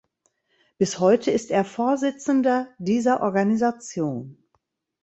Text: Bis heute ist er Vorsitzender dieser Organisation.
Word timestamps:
Bis 0.79 0.97
heute 0.99 1.29
ist 1.29 1.51
er 1.51 1.63
Vorsitzender 1.63 2.69
dieser 2.79 3.21
Organisation. 3.21 4.43